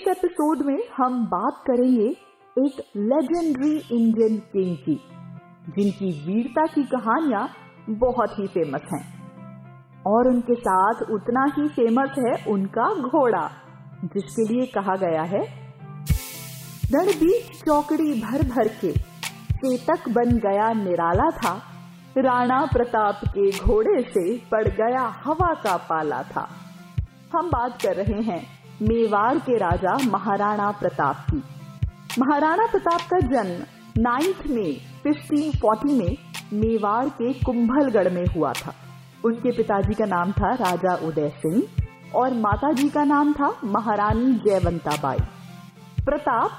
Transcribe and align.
इस 0.00 0.06
एपिसोड 0.08 0.62
में 0.66 0.78
हम 0.96 1.16
बात 1.26 1.56
करेंगे 1.66 2.04
एक 2.56 2.76
लेजेंडरी 2.96 3.72
इंडियन 3.92 4.36
किंग 4.52 4.76
की, 4.76 4.94
जिनकी 5.68 6.10
वीरता 6.26 6.64
की 6.66 6.82
कहानियाँ 6.84 7.42
बहुत 7.90 8.38
ही 8.38 8.46
फ़ेमस 8.46 8.86
हैं। 8.92 9.02
और 10.06 10.28
उनके 10.28 10.54
साथ 10.54 11.02
उतना 11.10 11.44
ही 11.56 11.66
फ़ेमस 11.68 12.14
है 12.18 12.32
उनका 12.52 12.88
घोड़ा, 13.00 13.42
जिसके 14.04 14.46
लिए 14.48 14.66
कहा 14.66 14.94
गया 14.96 15.22
है 15.32 15.42
रणबीर 16.94 17.50
चौकड़ी 17.56 18.12
भर 18.20 18.42
भर 18.48 18.68
के, 18.80 18.92
चेतक 18.92 20.08
बन 20.08 20.36
गया 20.46 20.72
निराला 20.74 21.28
था, 21.38 21.52
राणा 22.18 22.64
प्रताप 22.72 23.20
के 23.28 23.50
घोड़े 23.58 24.00
से 24.04 24.24
पड़ 24.52 24.66
गया 24.70 25.04
हवा 25.24 25.52
का 25.64 25.76
पाला 25.90 26.22
था। 26.30 26.48
हम 27.34 27.50
बात 27.50 27.78
कर 27.82 27.96
रहे 27.96 28.22
हैं 28.22 28.59
मेवाड़ 28.80 29.38
के 29.38 29.56
राजा 29.58 29.96
महाराणा 30.04 30.70
प्रताप 30.70 31.24
की। 31.30 31.42
महाराणा 32.18 32.66
प्रताप 32.66 33.00
का 33.10 33.18
जन्म 33.26 33.64
नाइन्थ 33.96 34.46
में 34.46 34.76
1540 35.02 35.92
में 35.92 36.16
मेवाड़ 36.52 37.08
के 37.10 37.32
कुंभलगढ़ 37.42 38.08
में 38.12 38.24
हुआ 38.26 38.52
था। 38.52 38.74
उनके 39.24 39.50
पिताजी 39.52 39.94
का 39.94 40.04
नाम 40.06 40.32
था 40.32 40.52
राजा 40.54 40.94
उदय 41.06 41.28
सिंह 41.38 41.62
और 42.14 42.34
माताजी 42.36 42.88
का 42.88 43.04
नाम 43.04 43.32
था 43.32 43.54
महारानी 43.64 44.32
जयवंता 44.46 44.96
बाई 45.02 45.18
प्रताप 46.04 46.50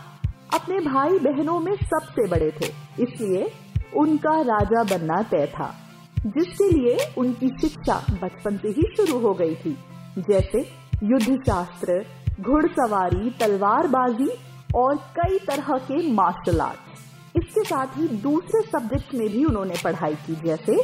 अपने 0.54 0.80
भाई 0.82 1.18
बहनों 1.20 1.60
में 1.60 1.74
सबसे 1.76 2.28
बड़े 2.30 2.52
थे, 2.52 2.68
इसलिए 3.00 3.52
उनका 3.98 4.40
राजा 4.42 4.84
बनना 4.90 5.22
तय 5.22 5.46
था, 5.48 5.74
जिसके 6.18 6.70
लिए 6.70 6.98
उनकी 7.18 7.48
शिक्षा 7.62 7.96
बचपन 8.14 8.58
से 8.58 8.70
ही 8.70 8.84
शुरू 8.98 9.20
हो 9.20 9.34
गई 9.34 9.56
थी। 9.56 9.78
जैसे 10.20 10.62
युद्ध 11.04 11.36
शास्त्र 11.38 11.94
घुड़सवारी, 12.42 13.30
तलवारबाजी 13.40 14.30
और 14.76 14.96
कई 15.16 15.38
तरह 15.48 15.78
के 15.88 16.12
मार्शल 16.14 16.62
आर्ट 16.62 17.38
इसके 17.38 17.64
साथ 17.64 17.98
ही 17.98 18.08
दूसरे 18.20 18.62
सब्जेक्ट 18.64 19.14
में 19.16 19.28
भी 19.30 19.44
उन्होंने 19.46 19.76
पढ़ाई 19.84 20.16
की, 20.18 20.36
जैसे 20.38 20.76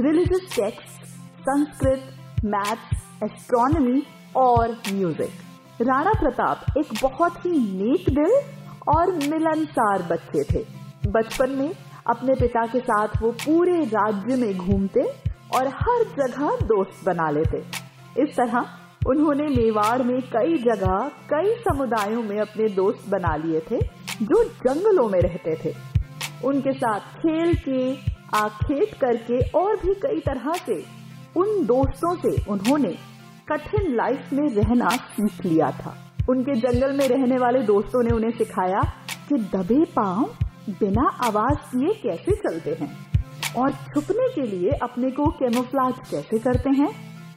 religious 0.00 0.54
text 0.56 1.04
Sanskrit 1.40 2.44
maths 2.46 3.22
astronomy 3.24 4.02
और 4.36 4.76
म्यूज़िक 4.88 5.82
राणा 5.82 6.12
प्रताप 6.20 6.78
एक 6.78 6.92
बहुत 7.02 7.44
ही 7.46 7.50
नेक 7.50 8.08
दिल 8.10 8.36
और 8.88 9.12
मिलनसार 9.14 10.02
बच्चे 10.10 10.44
थे। 10.44 10.64
बचपन 11.08 11.50
में 11.50 11.74
अपने 12.06 12.34
पिता 12.36 12.66
के 12.66 12.80
साथ 12.82 13.20
वो 13.22 13.30
पूरे 13.40 13.84
राज्य 13.86 14.36
में 14.36 14.56
घूमते 14.56 15.02
और 15.54 15.68
हर 15.76 16.04
जगह 16.18 16.66
दोस्त 16.66 17.04
बना 17.06 17.30
लेते। 17.30 17.64
इस 18.22 18.36
तरह 18.36 18.66
उन्होंने 19.08 19.46
मेवाड़ 19.46 20.02
में 20.02 20.20
कई 20.22 20.56
जगह, 20.58 21.10
कई 21.30 21.54
समुदायों 21.60 22.22
में 22.22 22.38
अपने 22.40 22.68
दोस्त 22.68 23.08
बना 23.08 23.34
लिए 23.36 23.60
थे, 23.60 23.78
जो 24.22 24.44
जंगलों 24.44 25.08
में 25.08 25.20
रहते 25.20 25.56
थे। 25.64 25.74
उनके 26.44 26.72
साथ 26.72 27.00
खेल 27.00 27.54
के 27.68 27.92
आखेट 28.36 28.94
करके 28.94 29.40
और 29.50 29.76
भी 29.76 29.94
कई 29.94 30.20
तरह 30.20 30.52
से, 30.52 30.78
उन 31.36 31.64
दोस्तों 31.66 32.14
से 32.16 32.50
उन्होंने 32.50 32.94
कठिन 33.48 33.94
लाइफ 33.96 34.32
में 34.32 34.48
रहना 34.54 34.88
सीख 34.88 35.44
लिया 35.46 35.70
था। 35.70 35.94
उनके 36.30 36.54
जंगल 36.60 36.92
में 36.92 37.06
रहने 37.08 37.38
वाले 37.38 37.62
दोस्तों 37.62 38.02
ने 38.02 38.10
उन्हें 38.10 38.30
सिखाया 38.30 38.80
कि 39.28 39.36
दबे 39.54 39.84
पाँव 39.96 40.24
बिना 40.70 41.08
आवाज़ 41.24 41.58
किए 41.70 41.92
कैसे 42.02 42.36
चलते 42.36 42.76
हैं 42.80 42.92
और 43.56 43.72
छुपने 43.72 44.28
के 44.28 44.42
लिए 44.42 44.70
अपने 44.82 45.10
को 45.10 45.26
कैमोफ्लाज 45.30 45.94
कैसे 46.10 46.38
करते 46.38 46.70
हैं। 46.70 46.90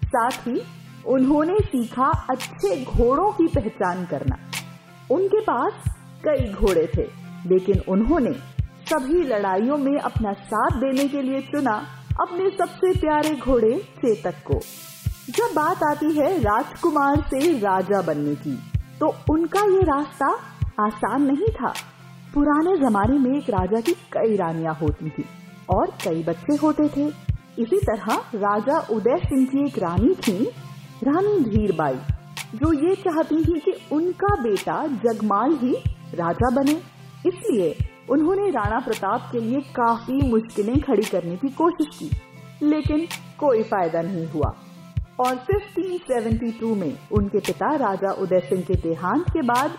साथ 0.05 0.47
ही 0.47 0.61
उन्होंने 1.07 1.57
सीखा 1.61 2.07
अच्छे 2.29 2.83
घोड़ों 2.85 3.31
की 3.31 3.47
पहचान 3.49 4.05
करना। 4.05 4.37
उनके 5.11 5.39
पास 5.41 5.83
कई 6.23 6.51
घोड़े 6.53 6.85
थे, 6.87 7.03
लेकिन 7.45 7.81
उन्होंने 7.89 8.31
सभी 8.87 9.23
लड़ाइयों 9.25 9.77
में 9.77 9.97
अपना 9.99 10.33
साथ 10.33 10.79
देने 10.79 11.07
के 11.07 11.21
लिए 11.21 11.41
चुना 11.43 11.75
अपने 12.21 12.49
सबसे 12.49 12.91
प्यारे 12.99 13.35
घोड़े 13.35 13.73
चेतक 13.97 14.43
को। 14.45 14.59
जब 15.29 15.55
बात 15.55 15.83
आती 15.83 16.11
है 16.13 16.37
राजकुमार 16.41 17.21
से 17.29 17.57
राजा 17.59 18.01
बनने 18.01 18.35
की 18.37 18.57
तो 18.99 19.13
उनका 19.29 19.63
ये 19.67 19.81
रास्ता 19.85 20.27
आसान 20.79 21.23
नहीं 21.23 21.47
था। 21.53 21.73
पुराने 22.33 22.75
जमाने 22.79 23.17
में 23.19 23.37
एक 23.37 23.49
राजा 23.49 23.81
की 23.81 23.93
कई 24.13 24.35
रानियाँ 24.35 24.73
होती 24.73 25.09
थी 25.09 25.25
और 25.69 25.91
कई 26.03 26.23
बच्चे 26.23 26.55
होते 26.57 26.87
थे। 26.87 27.07
इसी 27.59 27.79
तरह 27.81 28.15
राजा 28.35 28.79
उदय 28.91 29.17
सिंह 29.19 29.45
की 29.45 29.65
एक 29.65 29.77
रानी 29.79 30.13
थी 30.17 30.49
रानी 31.03 31.39
धीरबाई, 31.41 31.95
जो 32.55 32.71
ये 32.75 32.95
चाहती 32.95 33.43
थी 33.45 33.59
कि 33.59 33.73
उनका 33.91 34.35
बेटा 34.43 34.85
जगमाल 35.03 35.53
ही 35.53 35.73
राजा 36.15 36.49
बने। 36.55 36.81
इसलिए 37.25 37.75
उन्होंने 38.09 38.49
राणा 38.51 38.79
प्रताप 38.79 39.29
के 39.31 39.39
लिए 39.39 39.59
काफ़ी 39.75 40.21
मुश्किलें 40.29 40.79
खड़ी 40.81 41.03
करने 41.03 41.35
की 41.37 41.49
कोशिश 41.53 41.97
की, 41.97 42.09
लेकिन 42.63 43.07
कोई 43.39 43.63
फ़ायदा 43.63 44.01
नहीं 44.01 44.25
हुआ। 44.27 44.53
और 45.19 45.35
1572 45.45 46.75
में 46.75 46.97
उनके 47.11 47.39
पिता 47.41 47.75
राजा 47.75 48.11
उदय 48.21 48.39
सिंह 48.39 48.61
के 48.61 48.75
देहांत 48.81 49.29
के 49.29 49.41
बाद 49.43 49.77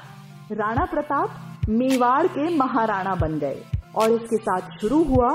राणा 0.52 0.84
प्रताप 0.84 1.66
मेवाड़ 1.68 2.26
के 2.28 2.48
महाराणा 2.56 3.14
बन 3.14 3.38
गए 3.38 3.62
और 3.96 4.12
इसके 4.12 4.36
साथ 4.38 4.78
शुरू 4.80 5.02
हुआ 5.04 5.28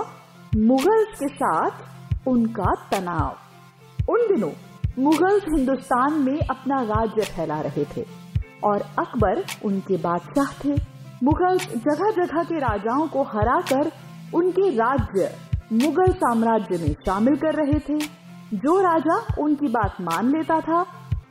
मुगल्स 0.55 1.19
के 1.19 1.27
साथ 1.27 2.27
उनका 2.27 2.73
तनाव। 2.91 4.11
उन 4.11 4.27
दिनों 4.27 4.51
मुगल्स 4.99 5.43
हिंदुस्तान 5.43 6.13
में 6.13 6.39
अपना 6.39 6.81
राज्य 6.81 7.21
फैला 7.21 7.59
रहे 7.61 7.85
थे 7.85 8.05
और 8.63 8.81
अकबर 8.99 9.43
उनके 9.65 9.97
बादशाह 9.97 10.51
थे। 10.65 10.75
मुगल्स 11.23 11.67
जगह 11.67 12.11
जगह 12.11 12.43
के 12.43 12.59
राजाओं 12.59 13.07
को 13.07 13.23
हराकर 13.23 13.91
उनके 14.33 14.69
राज्य 14.69 15.35
मुगल 15.73 16.11
साम्राज्य 16.13 16.77
में 16.77 16.93
शामिल 17.05 17.35
कर 17.35 17.53
रहे 17.53 17.79
थे। 17.79 17.99
जो 18.53 18.79
राजा 18.79 19.17
उनकी 19.39 19.67
बात 19.67 19.95
मान 20.01 20.29
लेता 20.31 20.59
था, 20.59 20.81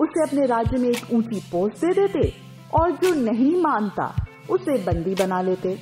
उसे 0.00 0.22
अपने 0.22 0.46
राज्य 0.46 0.78
में 0.78 0.88
एक 0.88 1.12
ऊँची 1.12 1.40
पोस्ट 1.40 1.76
दे 1.76 1.92
देते 1.94 2.32
और 2.74 2.90
जो 2.90 3.14
नहीं 3.14 3.62
मानता, 3.62 4.14
उसे 4.50 4.76
बंदी 4.84 5.14
बना 5.14 5.40
लेते। 5.42 5.78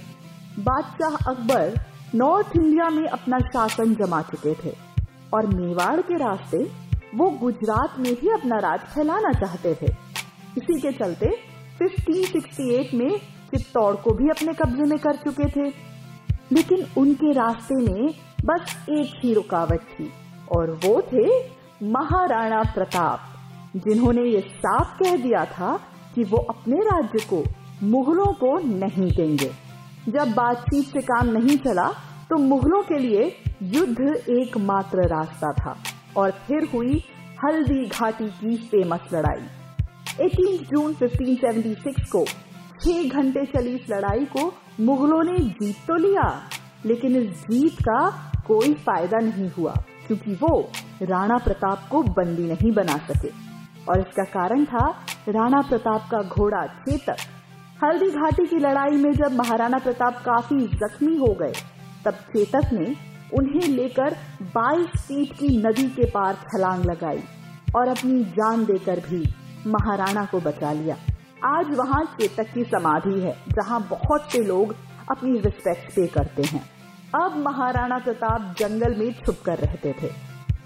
बादशाह 0.58 1.16
अकबर 1.30 1.80
नॉर्थ 2.14 2.56
इंडिया 2.56 2.88
में 2.90 3.06
अपना 3.08 3.38
शासन 3.38 3.94
जमा 3.94 4.22
चुके 4.22 4.54
थे 4.54 4.74
और 5.34 5.46
मेवाड़ 5.46 6.00
के 6.00 6.16
रास्ते 6.16 6.89
वो 7.14 7.28
गुजरात 7.40 7.98
में 7.98 8.14
भी 8.14 8.28
अपना 8.30 8.58
राज 8.58 8.80
फैलाना 8.86 9.32
चाहते 9.32 9.74
थे। 9.74 9.92
इसी 10.56 10.80
के 10.80 10.92
चलते 10.92 11.26
1568 11.78 12.94
में 12.94 13.10
चित्तौड़ 13.50 13.94
को 13.96 14.14
भी 14.14 14.28
अपने 14.28 14.52
कब्जे 14.54 14.84
में 14.84 14.98
कर 14.98 15.16
चुके 15.16 15.48
थे। 15.50 15.72
लेकिन 16.52 16.86
उनके 16.98 17.32
रास्ते 17.32 17.74
में 17.76 18.14
बस 18.44 18.76
एक 18.90 19.20
ही 19.24 19.32
रुकावट 19.34 19.80
थी, 19.90 20.10
और 20.52 20.70
वो 20.84 21.00
थे 21.02 21.26
महाराणा 21.90 22.62
प्रताप, 22.74 23.20
जिन्होंने 23.76 24.22
ये 24.22 24.40
साफ़ 24.56 24.94
कह 24.94 25.16
दिया 25.16 25.44
था 25.44 25.76
कि 26.14 26.24
वो 26.24 26.38
अपने 26.50 26.76
राज्य 26.84 27.18
को 27.24 27.42
मुगलों 27.82 28.32
को 28.34 28.56
नहीं 28.58 29.10
देंगे। 29.10 29.50
जब 30.08 30.32
बातचीत 30.32 30.86
से 30.86 31.00
काम 31.02 31.28
नहीं 31.28 31.56
चला 31.58 31.88
तो 32.30 32.36
मुगलों 32.38 32.82
के 32.82 32.98
लिए 32.98 33.22
युद्ध 33.62 34.00
एकमात्र 34.30 35.06
रास्ता 35.08 35.52
था। 35.54 35.76
और 36.16 36.30
फिर 36.46 36.68
हुई 36.74 37.02
हल्दी 37.44 37.86
घाटी 37.86 38.28
की 38.30 38.56
फ़ेमस 38.68 39.08
लड़ाई। 39.12 39.46
18 40.20 40.56
जून 40.70 40.94
1576 40.94 42.08
को 42.12 42.24
छह 42.24 43.08
घंटे 43.08 43.44
चली 43.46 43.74
इस 43.74 43.90
लड़ाई 43.90 44.24
को 44.26 44.52
मुगलों 44.80 45.22
ने 45.22 45.38
जीत 45.38 45.76
तो 45.88 45.96
लिया, 45.96 46.28
लेकिन 46.86 47.16
इस 47.16 47.42
जीत 47.42 47.80
का 47.80 48.00
कोई 48.46 48.74
फ़ायदा 48.76 49.18
नहीं 49.18 49.50
हुआ, 49.50 49.74
क्योंकि 50.06 50.34
वो 50.34 50.60
राणा 51.02 51.36
प्रताप 51.38 51.88
को 51.90 52.02
बंदी 52.02 52.46
नहीं 52.48 52.72
बना 52.72 52.96
सके। 53.08 53.28
और 53.88 54.00
इसका 54.00 54.24
कारण 54.30 54.64
था 54.64 54.88
राणा 55.28 55.60
प्रताप 55.60 56.08
का 56.10 56.22
घोड़ा 56.22 56.64
चेतक। 56.66 57.16
हल्दी 57.84 58.10
घाटी 58.10 58.46
की 58.46 58.56
लड़ाई 58.58 58.96
में 58.96 59.12
जब 59.12 59.36
महाराणा 59.36 59.78
प्रताप 59.78 60.22
काफ़ी 60.24 60.66
जख्मी 60.74 61.16
हो 61.16 61.32
गए, 61.34 61.52
तब 62.04 62.14
चेतक 62.32 62.72
ने 62.72 62.94
उन्हें 63.32 63.68
लेकर 63.68 64.16
22 64.54 64.96
फीट 64.98 65.32
की 65.32 65.56
नदी 65.58 65.86
के 65.90 66.10
पार 66.10 66.34
छलांग 66.44 66.84
लगाई 66.84 67.22
और 67.76 67.88
अपनी 67.88 68.22
जान 68.32 68.64
देकर 68.64 69.00
भी 69.00 69.22
महाराणा 69.66 70.24
को 70.24 70.40
बचा 70.40 70.72
लिया। 70.72 70.96
आज 71.46 71.74
वहाँ 71.74 72.02
चेतक 72.12 72.52
की 72.54 72.64
समाधि 72.64 73.20
है, 73.20 73.32
जहाँ 73.50 73.80
बहुत 73.90 74.32
से 74.32 74.42
लोग 74.44 74.74
अपनी 75.10 75.38
रिस्पेक्ट 75.38 75.94
पे 75.94 76.06
करते 76.08 76.42
हैं। 76.42 76.64
अब 77.14 77.36
महाराणा 77.38 77.98
प्रताप 77.98 78.54
जंगल 78.58 78.94
में 78.96 79.12
छुप 79.16 79.36
कर 79.44 79.58
रहते 79.58 79.94
थे। 80.02 80.10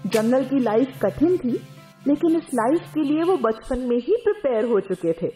जंगल 0.09 0.43
की 0.43 0.59
लाइफ 0.59 0.99
कठिन 1.01 1.37
थी, 1.37 1.59
लेकिन 2.07 2.35
इस 2.37 2.53
लाइफ 2.53 2.91
के 2.93 3.03
लिए 3.03 3.23
वो 3.23 3.37
बचपन 3.39 3.79
में 3.79 3.97
ही 3.97 4.15
प्रिपेयर 4.23 4.65
हो 4.65 4.79
चुके 4.79 5.13
थे। 5.13 5.31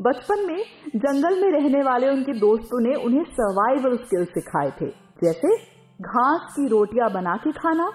बचपन 0.00 0.46
में 0.46 0.62
जंगल 0.96 1.40
में 1.40 1.50
रहने 1.52 1.82
वाले 1.82 2.08
उनके 2.08 2.32
दोस्तों 2.32 2.80
ने 2.80 2.94
उन्हें 2.96 3.24
सर्वाइवल 3.32 3.96
स्किल 3.96 4.24
सिखाए 4.26 4.70
थे, 4.80 4.86
जैसे 5.22 5.56
घास 6.02 6.52
की 6.56 6.68
रोटियाँ 6.68 7.10
बना 7.10 7.36
के 7.36 7.52
खाना, 7.52 7.90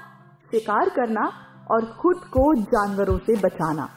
शिकार 0.51 0.89
करना 0.89 1.31
और 1.71 1.85
खुद 1.85 2.15
को 2.15 2.55
जानवरों 2.55 3.17
से 3.17 3.35
बचाना। 3.35 3.89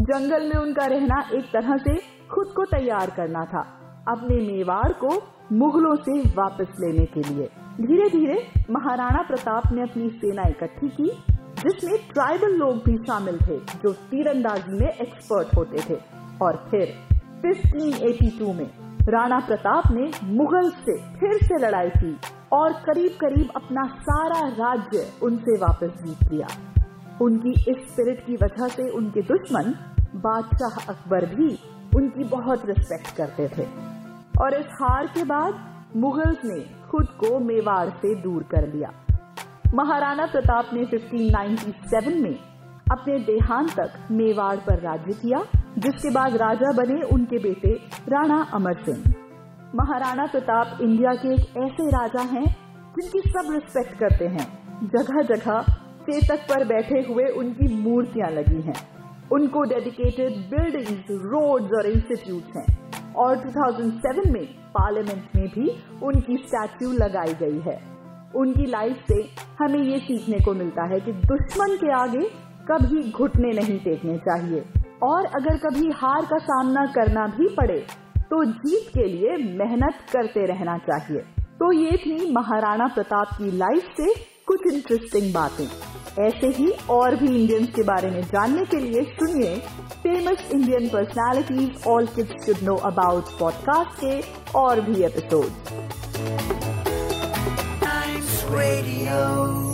जंगल 0.00 0.46
में 0.48 0.62
उनका 0.62 0.86
रहना 0.86 1.28
एक 1.34 1.44
तरह 1.44 1.76
से 1.76 1.94
खुद 2.30 2.46
को 2.56 2.64
तैयार 2.64 3.10
करना 3.10 3.44
था, 3.44 3.60
अपने 4.08 4.36
मेवाड़ 4.36 4.92
को 4.92 5.08
मुगलों 5.52 5.96
से 5.96 6.20
वापस 6.28 6.66
लेने 6.80 7.06
के 7.06 7.20
लिए। 7.20 7.46
धीरे 7.80 8.08
धीरे 8.08 8.50
महाराणा 8.70 9.22
प्रताप 9.22 9.62
ने 9.72 9.82
अपनी 9.82 10.08
सेना 10.08 10.42
इकट्ठी 10.48 10.88
की, 10.88 11.10
जिसमें 11.58 11.98
ट्राइबल 12.12 12.54
लोग 12.54 12.76
भी 12.76 12.96
शामिल 12.96 13.36
थे, 13.36 13.58
जो 13.58 13.92
तीरंदाजी 13.92 14.78
में 14.80 14.88
एक्सपर्ट 14.88 15.56
होते 15.56 15.78
थे। 15.90 16.00
और 16.42 16.68
फिर 16.70 16.94
1582 17.42 18.52
में 18.52 18.70
राणा 19.08 19.38
प्रताप 19.40 19.82
ने 19.90 20.10
मुगल 20.24 20.70
से 20.70 21.18
फिर 21.18 21.34
से 21.34 21.66
लड़ाई 21.66 21.88
की। 21.88 22.20
और 22.52 22.72
करीब 22.72 23.10
करीब 23.10 23.50
अपना 23.56 23.84
सारा 24.00 24.48
राज्य 24.48 25.12
उनसे 25.22 25.56
वापस 25.56 26.02
जीत 26.02 26.32
लिया। 26.32 26.46
उनकी 27.22 27.50
इस 27.50 27.76
स्पिरिट 27.88 28.26
की 28.26 28.34
वजह 28.34 28.68
से 28.68 28.90
उनके 28.90 29.22
दुश्मन 29.22 29.74
बादशाह 30.14 30.86
अकबर 30.88 31.26
भी 31.26 31.58
उनकी 31.96 32.24
बहुत 32.24 32.66
रिस्पेक्ट 32.66 33.16
करते 33.16 33.48
थे। 33.48 33.66
और 34.42 34.54
इस 34.54 34.66
हार 34.66 35.06
के 35.06 35.24
बाद 35.24 35.54
मुगल्स 35.96 36.38
ने 36.44 36.60
खुद 36.90 37.06
को 37.06 37.38
मेवाड़ 37.38 37.88
से 37.88 38.14
दूर 38.14 38.42
कर 38.42 38.74
लिया। 38.74 38.92
महाराणा 39.74 40.26
प्रताप 40.26 40.70
ने 40.72 40.84
1597 40.84 42.22
में 42.22 42.38
अपने 42.92 43.18
देहांत 43.18 43.70
तक 43.70 44.08
मेवाड़ 44.10 44.56
पर 44.56 44.80
राज्य 44.80 45.12
किया, 45.12 45.42
जिसके 45.78 46.10
बाद 46.10 46.36
राजा 46.36 46.72
बने 46.72 47.02
उनके 47.02 47.38
बेटे 47.38 47.72
राणा 48.08 48.46
अमर 48.54 48.72
सिंह। 48.72 49.14
महाराणा 49.74 50.26
प्रताप 50.26 50.78
इंडिया 50.80 51.14
के 51.14 51.28
एक 51.28 51.40
ऐसे 51.40 51.88
राजा 51.88 52.22
हैं 52.22 52.56
जिनकी 52.98 53.30
सब 53.30 53.52
रिस्पेक्ट 53.52 53.98
करते 53.98 54.26
हैं। 54.26 54.46
जगह 54.88 55.22
जगह 55.22 55.62
चेतक 56.02 56.38
पर 56.38 56.64
बैठे 56.64 57.12
हुए 57.12 57.24
उनकी 57.24 57.74
मूर्तियाँ 57.74 58.30
लगी 58.30 58.60
हैं। 58.60 58.74
उनको 59.32 59.62
डेडिकेटेड 59.62 60.32
बिल्डिंग्स 60.32 61.04
रोड्स 61.10 61.70
और 61.78 61.86
इंस्टीट्यूट 61.86 62.42
हैं। 62.56 62.80
और 63.12 63.36
2007 63.36 64.26
में 64.26 64.44
पार्लियामेंट 64.46 65.36
में 65.36 65.48
भी 65.48 65.82
उनकी 66.02 66.36
स्टैच्यू 66.36 66.92
लगाई 66.92 67.34
गई 67.34 67.60
है। 67.60 67.82
उनकी 68.36 68.66
लाइफ 68.66 69.04
से 69.12 69.22
हमें 69.64 69.82
ये 69.82 69.98
सीखने 69.98 70.44
को 70.44 70.54
मिलता 70.54 70.84
है 70.84 71.00
कि 71.00 71.12
दुश्मन 71.12 71.76
के 71.76 71.92
आगे 71.92 72.30
कभी 72.70 73.12
घुटने 73.12 73.48
नहीं 73.48 73.78
टेकने 73.78 74.18
चाहिए। 74.18 74.64
और 75.02 75.24
अगर 75.24 75.56
कभी 75.56 75.90
हार 75.90 76.24
का 76.24 76.38
सामना 76.38 76.86
करना 76.86 77.26
भी 77.26 77.48
पड़े 77.48 77.86
तो 78.30 78.44
जीत 78.44 78.88
के 78.88 79.04
लिए 79.04 79.36
मेहनत 79.58 79.94
करते 80.12 80.46
रहना 80.46 80.76
चाहिए। 80.78 81.20
तो 81.60 81.72
ये 81.72 81.96
थी 81.96 82.32
महाराणा 82.32 82.86
प्रताप 82.86 83.28
की 83.38 83.50
लाइफ 83.56 83.88
से 84.00 84.14
कुछ 84.46 84.60
इंटरेस्टिंग 84.72 85.32
बातें। 85.34 85.66
ऐसे 86.26 86.46
ही 86.46 86.70
और 86.90 87.16
भी 87.16 87.40
इंडियंस 87.40 87.68
के 87.68 87.82
बारे 87.82 88.10
में 88.10 88.22
जानने 88.22 88.64
के 88.64 88.76
लिए 88.76 89.02
सुनिए 89.02 89.56
famous 90.02 90.48
Indian 90.52 90.88
personalities 90.88 91.86
all 91.86 92.06
kids 92.06 92.46
should 92.46 92.66
know 92.68 92.76
about 92.76 93.38
podcast 93.40 94.00
के 94.04 94.20
और 94.58 94.80
भी 94.80 95.02
एपिसोड 95.04 95.78
Radio. 98.52 99.69